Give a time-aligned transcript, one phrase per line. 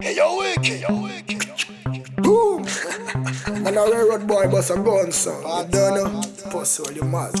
[0.00, 2.16] Hey, yo, Wycked, yo, Wycked.
[2.22, 2.62] Boom!
[3.64, 6.22] Man, a railroad boy bust a gun, so you don't know.
[6.50, 7.34] Pussy, all you mad.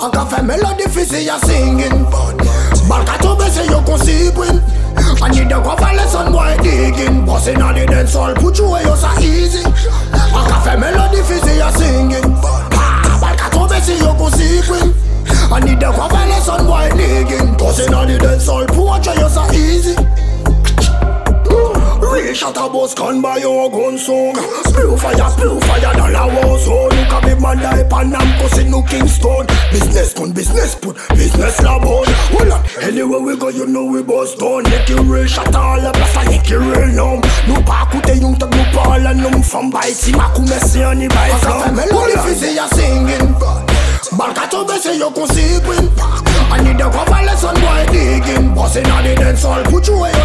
[0.00, 2.04] An ka fe melodi fisi ya singing.
[2.88, 4.60] Bal ka tobe se yo kon sipin
[5.22, 7.24] An yi de kwa fa lesson boy digging.
[7.26, 9.64] Bussin' on the dance hall put you away yo sa easy.
[9.64, 12.32] An ka fe melodi fisi ya singing.
[12.44, 14.92] Ha, Bal ka tobe se yo kon sipin
[15.52, 17.54] An yi de kwa fa lesson boy digging.
[17.56, 19.37] Bussin' on the dance hall put you yo sa
[22.48, 24.32] Real shot a boss can buy your gun song.
[24.72, 26.88] Blue fire, blue fire, dollar war zone.
[26.96, 29.46] Look a big man die pan am cousin no Kingston.
[29.70, 32.06] Business gun, business put, business lab on.
[32.32, 35.92] Hold on, anywhere we go you know we done Make you real shot all the
[35.92, 37.20] place and make you real numb.
[37.48, 41.08] Nou pa koute yung tag nou pa all nom From si makou mesi an i
[41.08, 43.28] bay flom Aka fe melodi fizi ya singing.
[44.16, 45.84] Bal ka tobe se yo kon sipin
[46.48, 48.54] An yi de kwa fa lesson boy digging.
[48.56, 50.17] Bussin' on the dance hall put you away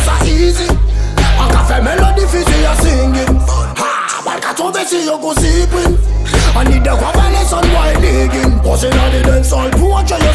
[4.63, 5.97] Ha, bal ka tobe se yo kon sipin
[6.55, 8.55] An yi de kwa fa lesson boy digging?
[8.63, 10.31] Bussin' on the dance hall put you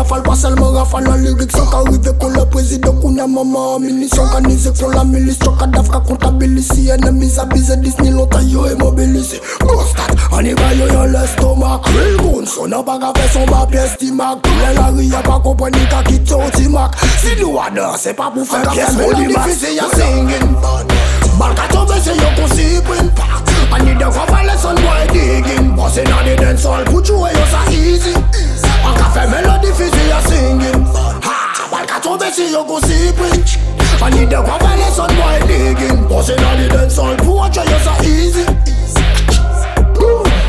[0.00, 3.76] rafal, basel me rafal Nan lirik son ka rive kon le prezident Kon ya mama
[3.76, 9.40] aminis Organize kon la milis Chok adaf ka kontabilisi Enemis abize Disney lontan yo emobilisi
[9.60, 13.86] Konstat, aniva yo yo le stomak Real goon, son nan baga fe son ba piye
[13.94, 18.30] stimak Bile la riya pa kompani ka ki ton timak Si nou adan, se pa
[18.32, 20.56] pou fe piye smolimak An ka fe la difise ya singin
[21.38, 23.94] Bal ka tombe se yo kon si pin pak Ani
[32.66, 33.60] tobe si yo kon sipin
[34.02, 36.08] An i de kwa fa lesson boy digging.
[36.08, 38.44] Bussin' on the dance hall put you yo sa easy.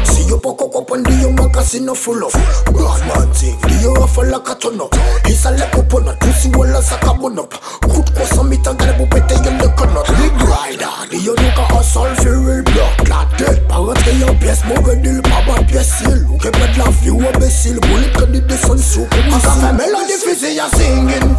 [0.04, 2.34] Si yo poko kompon di yo magazine no full of.
[2.72, 4.96] Bad man thing, di yo rafa la ka turn up
[5.28, 7.52] Isa le coconut, pussy wala sa ka bun up.
[7.82, 11.52] Kut ko sa mitan gale pou pete yo le konot Big rider, di yo nou
[11.52, 15.60] ka hustle fi real block La dead, pa rentre yo piyes, mouve dil pa ban
[15.68, 19.42] piyes sil Ou ke pet la fi ou imbécile, bullet ka di deson sou An
[19.44, 21.36] ka fe melodi fizi ya singing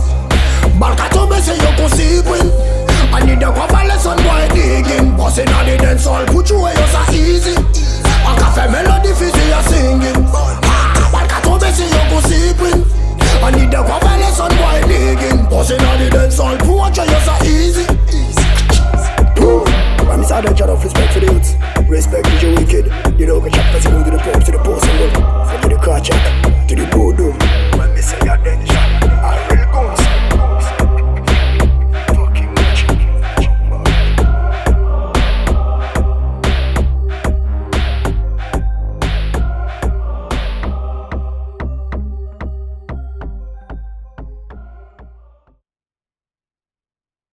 [0.83, 2.22] Bal ka tombe se yo konsi